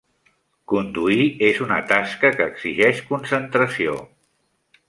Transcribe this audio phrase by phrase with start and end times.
[0.71, 3.99] Conduir és una tasca que exigeix concentració.